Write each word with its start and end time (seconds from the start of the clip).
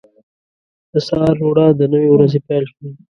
•د 0.91 0.93
سهار 1.07 1.35
روڼا 1.41 1.67
د 1.79 1.81
نوې 1.93 2.09
ورځې 2.11 2.39
پیل 2.47 2.65
ښيي. 2.73 2.89